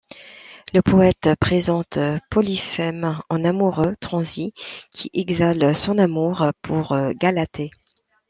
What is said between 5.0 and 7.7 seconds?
exhale son amour pour Galatée.